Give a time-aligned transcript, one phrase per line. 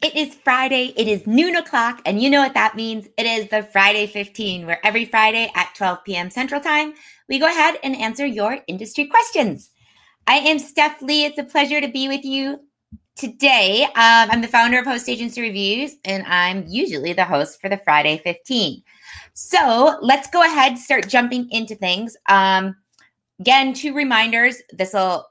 [0.00, 0.92] It is Friday.
[0.96, 2.00] It is noon o'clock.
[2.06, 3.08] And you know what that means?
[3.16, 6.30] It is the Friday 15, where every Friday at 12 p.m.
[6.30, 6.94] Central Time,
[7.28, 9.70] we go ahead and answer your industry questions.
[10.28, 11.24] I am Steph Lee.
[11.24, 12.60] It's a pleasure to be with you
[13.16, 13.82] today.
[13.86, 17.78] Um, I'm the founder of Host Agency Reviews, and I'm usually the host for the
[17.78, 18.80] Friday 15.
[19.34, 22.16] So let's go ahead, and start jumping into things.
[22.28, 22.76] Um,
[23.40, 24.62] again, two reminders.
[24.72, 25.26] This will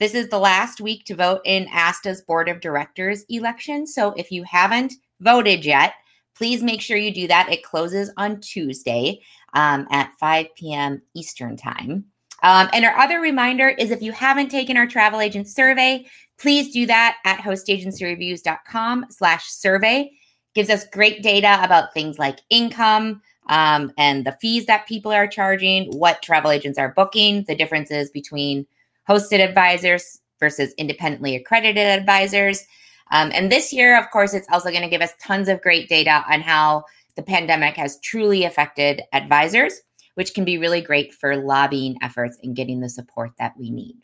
[0.00, 3.86] this is the last week to vote in ASTA's Board of Directors election.
[3.86, 5.92] So if you haven't voted yet,
[6.34, 7.52] please make sure you do that.
[7.52, 9.20] It closes on Tuesday
[9.52, 11.02] um, at 5 p.m.
[11.14, 12.06] Eastern Time.
[12.42, 16.06] Um, and our other reminder is if you haven't taken our travel agent survey,
[16.38, 20.10] please do that at hostagencyreviews.com slash survey.
[20.54, 25.26] Gives us great data about things like income um, and the fees that people are
[25.26, 28.66] charging, what travel agents are booking, the differences between–
[29.10, 32.64] hosted advisors versus independently accredited advisors.
[33.10, 35.88] Um, and this year, of course, it's also going to give us tons of great
[35.88, 36.84] data on how
[37.16, 39.80] the pandemic has truly affected advisors,
[40.14, 43.96] which can be really great for lobbying efforts and getting the support that we need.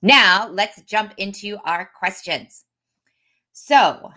[0.00, 2.64] Now, let's jump into our questions.
[3.52, 4.12] So,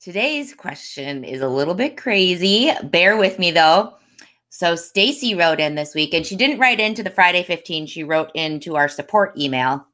[0.00, 2.72] today's question is a little bit crazy.
[2.82, 3.94] Bear with me though.
[4.50, 7.86] So Stacy wrote in this week, and she didn't write into the Friday 15.
[7.86, 9.86] She wrote into our support email,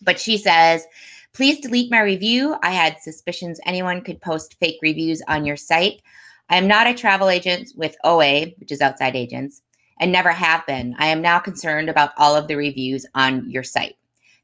[0.00, 0.86] but she says,
[1.34, 2.56] Please delete my review.
[2.62, 6.00] I had suspicions anyone could post fake reviews on your site.
[6.48, 9.62] I am not a travel agent with OA, which is outside agents,
[10.00, 10.96] and never have been.
[10.98, 13.96] I am now concerned about all of the reviews on your site.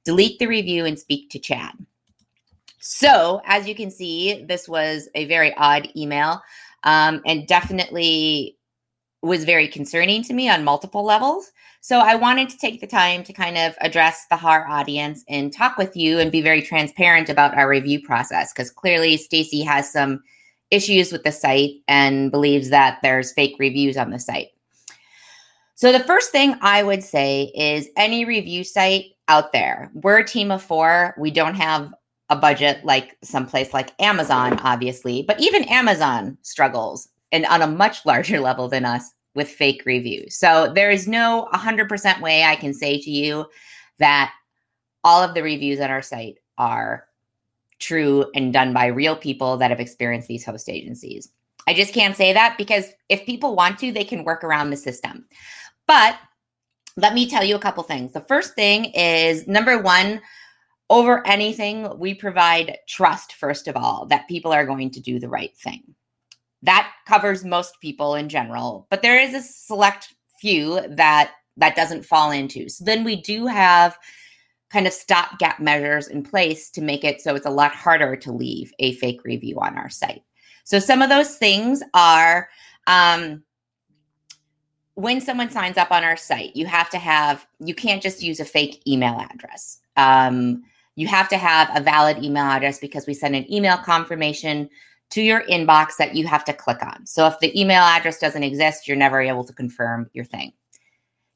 [0.05, 1.73] Delete the review and speak to Chad.
[2.79, 6.43] So, as you can see, this was a very odd email
[6.85, 8.56] um, and definitely
[9.27, 11.51] was very concerning to me on multiple levels.
[11.81, 15.53] So I wanted to take the time to kind of address the HAR audience and
[15.53, 19.93] talk with you and be very transparent about our review process because clearly Stacy has
[19.93, 20.23] some
[20.71, 24.49] issues with the site and believes that there's fake reviews on the site.
[25.77, 30.27] So the first thing I would say is any review site out there, we're a
[30.27, 31.93] team of 4, we don't have
[32.31, 38.05] a budget like someplace like Amazon obviously, but even Amazon struggles and on a much
[38.05, 40.37] larger level than us with fake reviews.
[40.37, 43.47] So there is no 100% way I can say to you
[43.99, 44.33] that
[45.05, 47.07] all of the reviews on our site are
[47.79, 51.29] true and done by real people that have experienced these host agencies.
[51.69, 54.77] I just can't say that because if people want to, they can work around the
[54.77, 55.27] system.
[55.87, 56.17] But
[56.97, 58.13] let me tell you a couple things.
[58.13, 60.21] The first thing is number one,
[60.89, 65.29] over anything, we provide trust, first of all, that people are going to do the
[65.29, 65.83] right thing.
[66.67, 72.05] That covers most people in general, but there is a select few that that doesn't
[72.05, 72.69] fall into.
[72.69, 73.97] So then we do have
[74.71, 78.33] kind of stopgap measures in place to make it so it's a lot harder to
[78.33, 80.23] leave a fake review on our site.
[80.65, 82.49] So some of those things are
[82.87, 83.43] um,
[84.95, 88.41] when someone signs up on our site, you have to have, you can't just use
[88.41, 89.79] a fake email address.
[89.97, 90.65] Um,
[90.97, 94.69] you have to have a valid email address because we send an email confirmation
[95.11, 97.07] to your inbox that you have to click on.
[97.07, 100.53] So if the email address doesn't exist, you're never able to confirm your thing.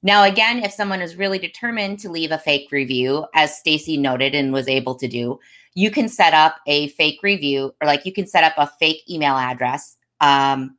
[0.02, 4.34] Now, again, if someone is really determined to leave a fake review, as Stacy noted
[4.34, 5.38] and was able to do,
[5.74, 9.02] you can set up a fake review or like you can set up a fake
[9.08, 10.76] email address, um,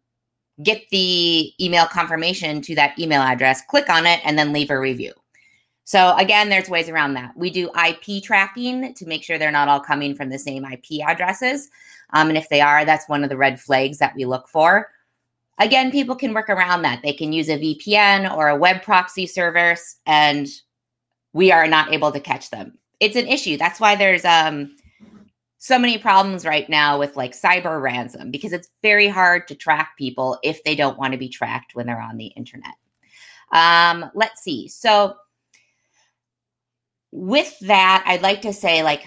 [0.64, 4.80] get the email confirmation to that email address, click on it, and then leave a
[4.80, 5.14] review.
[5.84, 7.36] So again, there's ways around that.
[7.36, 11.06] We do IP tracking to make sure they're not all coming from the same IP
[11.06, 11.70] addresses.
[12.14, 14.90] Um, and if they are, that's one of the red flags that we look for.
[15.60, 17.02] Again, people can work around that.
[17.04, 20.48] They can use a VPN or a web proxy service, and
[21.34, 22.78] we are not able to catch them.
[23.00, 23.58] It's an issue.
[23.58, 24.76] That's why there's um,
[25.58, 29.92] so many problems right now with like cyber ransom because it's very hard to track
[29.98, 32.74] people if they don't want to be tracked when they're on the internet.
[33.52, 34.68] Um, let's see.
[34.68, 35.16] So,
[37.12, 39.06] with that, I'd like to say, like,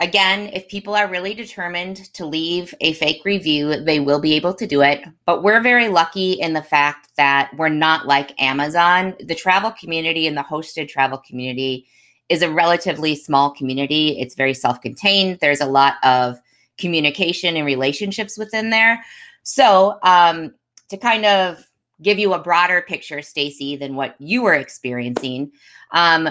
[0.00, 4.54] Again, if people are really determined to leave a fake review, they will be able
[4.54, 5.04] to do it.
[5.26, 9.14] But we're very lucky in the fact that we're not like Amazon.
[9.20, 11.86] The travel community and the hosted travel community
[12.30, 14.18] is a relatively small community.
[14.18, 15.38] It's very self contained.
[15.40, 16.40] There's a lot of
[16.78, 19.04] communication and relationships within there.
[19.42, 20.54] So, um,
[20.88, 21.62] to kind of
[22.00, 25.52] give you a broader picture, Stacy, than what you were experiencing,
[25.92, 26.30] um,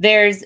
[0.00, 0.42] there's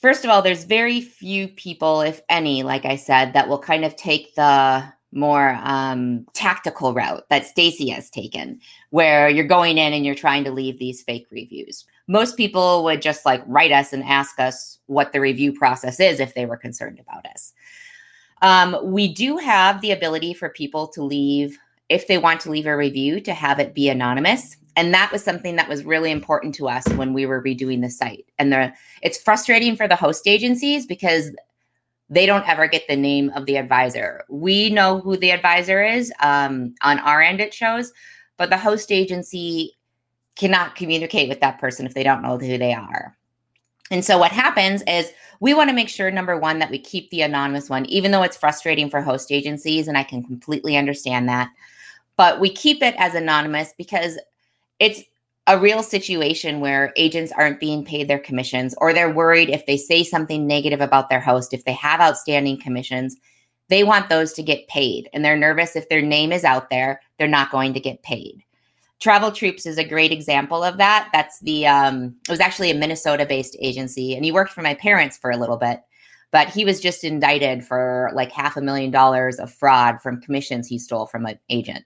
[0.00, 3.84] first of all, there's very few people, if any, like I said, that will kind
[3.84, 8.60] of take the more um, tactical route that Stacy has taken,
[8.90, 11.84] where you're going in and you're trying to leave these fake reviews.
[12.06, 16.20] Most people would just like write us and ask us what the review process is
[16.20, 17.52] if they were concerned about us.
[18.42, 21.58] Um, we do have the ability for people to leave,
[21.88, 24.56] if they want to leave a review, to have it be anonymous.
[24.80, 27.90] And that was something that was really important to us when we were redoing the
[27.90, 28.24] site.
[28.38, 28.72] And the
[29.02, 31.32] it's frustrating for the host agencies because
[32.08, 34.24] they don't ever get the name of the advisor.
[34.30, 36.10] We know who the advisor is.
[36.20, 37.92] Um, on our end, it shows,
[38.38, 39.76] but the host agency
[40.34, 43.14] cannot communicate with that person if they don't know who they are.
[43.90, 47.10] And so what happens is we want to make sure number one that we keep
[47.10, 51.28] the anonymous one even though it's frustrating for host agencies and I can completely understand
[51.28, 51.50] that.
[52.16, 54.18] But we keep it as anonymous because
[54.80, 55.02] it's
[55.46, 59.76] a real situation where agents aren't being paid their commissions or they're worried if they
[59.76, 63.16] say something negative about their host if they have outstanding commissions
[63.68, 67.00] they want those to get paid and they're nervous if their name is out there
[67.18, 68.42] they're not going to get paid
[69.00, 71.08] Travel Troops is a great example of that.
[71.12, 74.74] That's the um, it was actually a Minnesota based agency, and he worked for my
[74.74, 75.80] parents for a little bit.
[76.32, 80.68] But he was just indicted for like half a million dollars of fraud from commissions
[80.68, 81.84] he stole from an agent.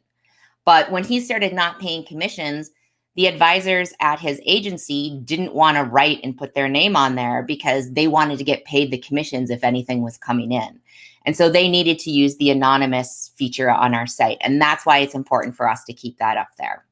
[0.65, 2.73] But when he started not paying commissions,
[3.17, 7.43] the advisors at his agency didn't want to write and put their name on there
[7.43, 10.81] because they wanted to get paid the commissions if anything was coming in.
[11.25, 14.39] And so they needed to use the anonymous feature on our site.
[14.41, 16.85] And that's why it's important for us to keep that up there.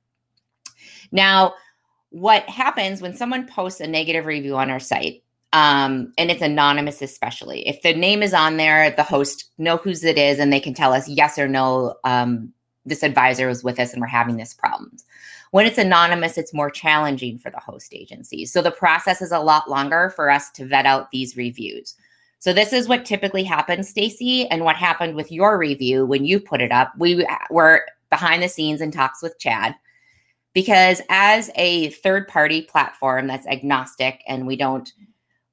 [1.10, 1.54] Now,
[2.10, 5.22] what happens when someone posts a negative review on our site,
[5.52, 10.02] um, and it's anonymous, especially if the name is on there, the host know whose
[10.02, 11.96] it is, and they can tell us yes or no.
[12.04, 12.52] Um,
[12.84, 15.04] this advisor was with us, and we're having this problems.
[15.52, 18.46] When it's anonymous, it's more challenging for the host agency.
[18.46, 21.94] So the process is a lot longer for us to vet out these reviews.
[22.38, 26.40] So this is what typically happens, Stacy, and what happened with your review when you
[26.40, 26.92] put it up.
[26.98, 29.74] We were behind the scenes in talks with Chad
[30.54, 34.92] because as a third party platform that's agnostic and we don't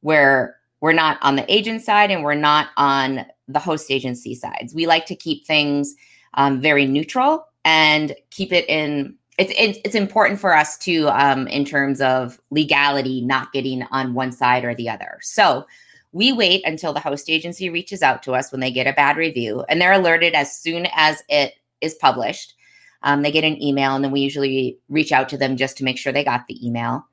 [0.01, 4.73] we're we're not on the agent side and we're not on the host agency sides
[4.73, 5.95] we like to keep things
[6.35, 11.47] um, very neutral and keep it in it's, it's, it's important for us to um,
[11.47, 15.65] in terms of legality not getting on one side or the other so
[16.11, 19.17] we wait until the host agency reaches out to us when they get a bad
[19.17, 22.55] review and they're alerted as soon as it is published
[23.03, 25.83] um, they get an email, and then we usually reach out to them just to
[25.83, 27.05] make sure they got the email.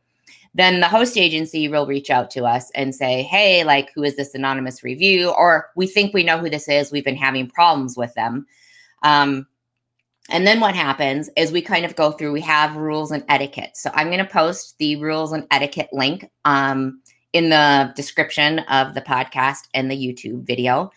[0.54, 4.16] Then the host agency will reach out to us and say, Hey, like, who is
[4.16, 5.30] this anonymous review?
[5.30, 6.90] Or we think we know who this is.
[6.90, 8.46] We've been having problems with them.
[9.02, 9.46] Um,
[10.30, 13.76] and then what happens is we kind of go through, we have rules and etiquette.
[13.76, 17.00] So I'm going to post the rules and etiquette link um,
[17.32, 20.90] in the description of the podcast and the YouTube video.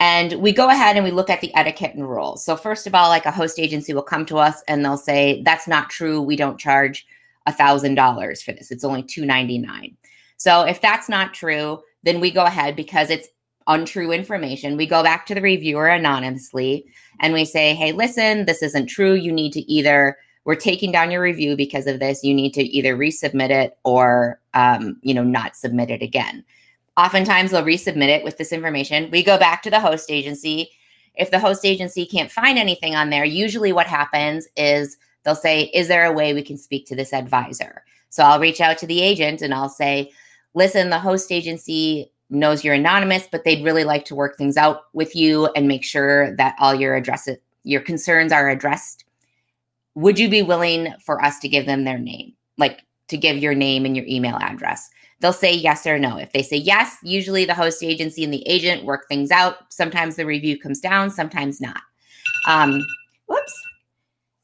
[0.00, 2.44] And we go ahead and we look at the etiquette and rules.
[2.44, 5.42] So, first of all, like a host agency will come to us and they'll say,
[5.44, 6.22] That's not true.
[6.22, 7.04] We don't charge
[7.48, 8.70] $1,000 for this.
[8.70, 9.96] It's only $299.
[10.36, 13.28] So, if that's not true, then we go ahead because it's
[13.68, 14.76] untrue information.
[14.76, 16.86] We go back to the reviewer anonymously
[17.20, 19.14] and we say, Hey, listen, this isn't true.
[19.14, 20.16] You need to either
[20.48, 22.24] we're taking down your review because of this.
[22.24, 26.42] You need to either resubmit it or, um, you know, not submit it again.
[26.96, 29.10] Oftentimes they'll resubmit it with this information.
[29.10, 30.70] We go back to the host agency.
[31.16, 35.64] If the host agency can't find anything on there, usually what happens is they'll say,
[35.74, 37.84] Is there a way we can speak to this advisor?
[38.08, 40.12] So I'll reach out to the agent and I'll say,
[40.54, 44.82] Listen, the host agency knows you're anonymous, but they'd really like to work things out
[44.92, 49.04] with you and make sure that all your addresses, your concerns are addressed.
[49.94, 52.34] Would you be willing for us to give them their name?
[52.56, 54.90] Like to give your name and your email address?
[55.20, 56.16] they'll say yes or no.
[56.16, 59.72] If they say yes, usually the host agency and the agent work things out.
[59.72, 61.80] Sometimes the review comes down, sometimes not.
[62.46, 62.84] Um,
[63.26, 63.54] whoops.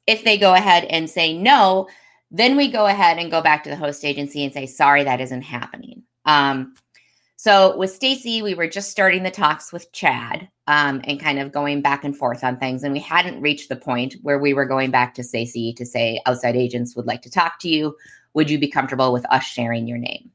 [0.06, 1.88] If they go ahead and say no,
[2.30, 5.20] then we go ahead and go back to the host agency and say, sorry, that
[5.20, 6.02] isn't happening.
[6.26, 6.74] Um,
[7.44, 11.52] so with Stacy, we were just starting the talks with Chad um, and kind of
[11.52, 12.82] going back and forth on things.
[12.82, 16.22] And we hadn't reached the point where we were going back to Stacy to say
[16.24, 17.94] outside agents would like to talk to you.
[18.32, 20.30] Would you be comfortable with us sharing your name?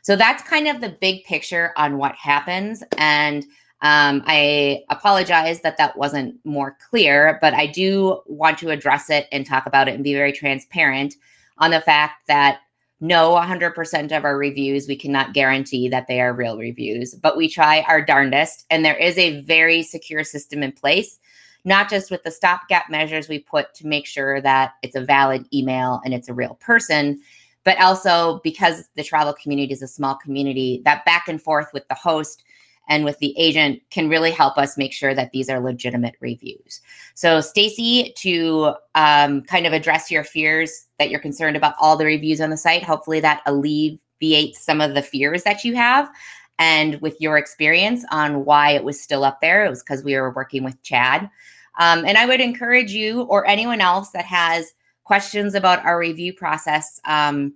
[0.00, 2.82] So that's kind of the big picture on what happens.
[2.96, 3.44] And
[3.82, 9.26] um, I apologize that that wasn't more clear, but I do want to address it
[9.32, 11.14] and talk about it and be very transparent
[11.58, 12.60] on the fact that
[13.00, 17.48] no 100% of our reviews we cannot guarantee that they are real reviews but we
[17.48, 21.18] try our darndest and there is a very secure system in place
[21.64, 25.46] not just with the stopgap measures we put to make sure that it's a valid
[25.52, 27.20] email and it's a real person
[27.68, 31.86] but also because the travel community is a small community, that back and forth with
[31.88, 32.42] the host
[32.88, 36.80] and with the agent can really help us make sure that these are legitimate reviews.
[37.14, 42.06] So, Stacy, to um, kind of address your fears that you're concerned about all the
[42.06, 46.10] reviews on the site, hopefully that alleviates some of the fears that you have.
[46.58, 49.64] and with your experience on why it was still up there.
[49.64, 51.30] It was because we were working with Chad.
[51.78, 54.72] Um, and I would encourage you or anyone else that has
[55.04, 57.00] questions about our review process.
[57.04, 57.54] Um,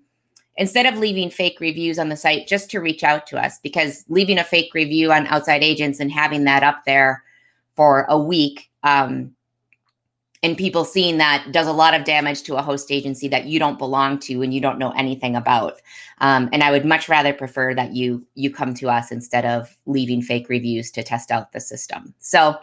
[0.56, 4.04] instead of leaving fake reviews on the site, just to reach out to us because
[4.08, 7.22] leaving a fake review on outside agents and having that up there
[7.74, 9.34] for a week um,
[10.42, 13.58] and people seeing that does a lot of damage to a host agency that you
[13.58, 15.80] don't belong to and you don't know anything about.
[16.18, 19.76] Um, and i would much rather prefer that you you come to us instead of
[19.86, 22.14] leaving fake reviews to test out the system.
[22.18, 22.58] So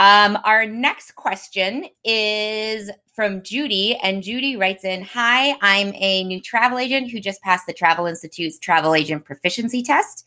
[0.00, 6.40] um, our next question is from Judy, and Judy writes in Hi, I'm a new
[6.40, 10.26] travel agent who just passed the Travel Institute's travel agent proficiency test.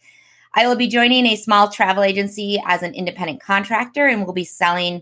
[0.54, 4.46] I will be joining a small travel agency as an independent contractor and will be
[4.46, 5.02] selling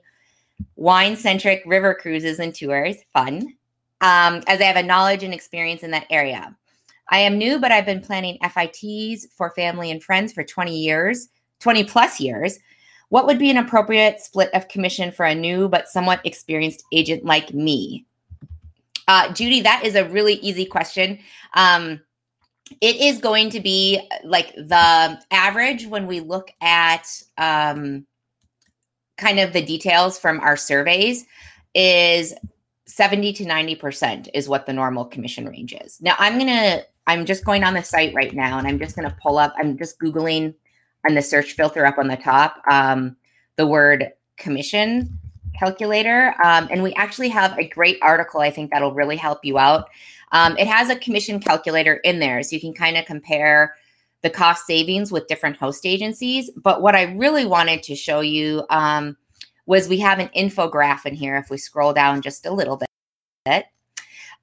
[0.78, 2.96] wine centric river cruises and tours.
[3.12, 3.54] Fun.
[4.00, 6.56] Um, as I have a knowledge and experience in that area.
[7.10, 11.28] I am new, but I've been planning FITs for family and friends for 20 years,
[11.60, 12.58] 20 plus years.
[13.12, 17.26] What would be an appropriate split of commission for a new but somewhat experienced agent
[17.26, 18.06] like me?
[19.06, 21.20] Uh, Judy, that is a really easy question.
[21.54, 22.00] Um,
[22.80, 27.06] it is going to be like the average when we look at
[27.38, 28.08] um,
[29.18, 31.26] kind of the details from our surveys
[31.76, 32.34] is
[32.86, 36.00] 70 to 90% is what the normal commission range is.
[36.00, 38.96] Now I'm going to I'm just going on the site right now and I'm just
[38.96, 40.54] going to pull up I'm just googling
[41.08, 43.16] on the search filter up on the top um,
[43.58, 45.20] the word commission
[45.58, 46.34] calculator.
[46.44, 49.90] Um, and we actually have a great article, I think that'll really help you out.
[50.32, 53.76] Um, it has a commission calculator in there, so you can kind of compare
[54.22, 56.50] the cost savings with different host agencies.
[56.56, 59.18] But what I really wanted to show you um,
[59.66, 61.36] was we have an infograph in here.
[61.38, 62.80] If we scroll down just a little
[63.46, 63.66] bit,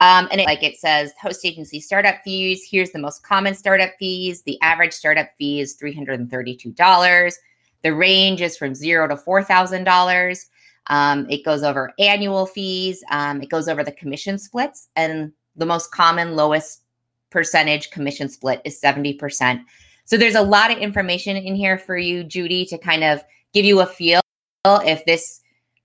[0.00, 2.67] um, and it, like it says, host agency startup fees.
[2.69, 4.43] Here's the most common startup fees.
[4.43, 7.35] The average startup fee is $332.
[7.83, 10.47] The range is from zero to $4,000.
[10.87, 13.02] Um, it goes over annual fees.
[13.11, 14.88] Um, it goes over the commission splits.
[14.95, 16.83] And the most common lowest
[17.31, 19.64] percentage commission split is 70%.
[20.05, 23.64] So there's a lot of information in here for you, Judy, to kind of give
[23.64, 24.21] you a feel
[24.64, 25.40] if this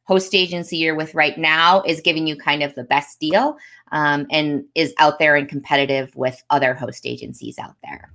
[0.05, 3.57] host agency you're with right now is giving you kind of the best deal
[3.91, 8.11] um, and is out there and competitive with other host agencies out there.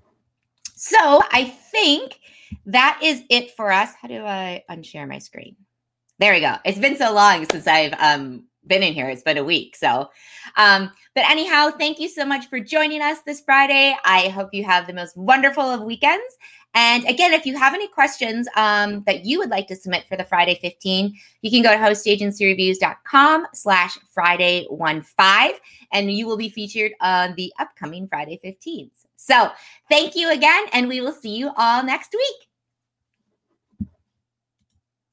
[0.74, 2.20] So I think
[2.66, 3.92] that is it for us.
[4.00, 5.56] How do I unshare my screen?
[6.18, 6.56] There we go.
[6.64, 9.08] It's been so long since I've um, been in here.
[9.08, 9.76] It's been a week.
[9.76, 10.10] So,
[10.56, 13.96] um, but anyhow, thank you so much for joining us this Friday.
[14.04, 16.36] I hope you have the most wonderful of weekends.
[16.74, 20.16] And again, if you have any questions um, that you would like to submit for
[20.16, 25.52] the Friday 15, you can go to hostagencyreviews.com slash Friday 15,
[25.92, 28.90] and you will be featured on the upcoming Friday 15s.
[29.16, 29.50] So
[29.88, 32.47] thank you again, and we will see you all next week.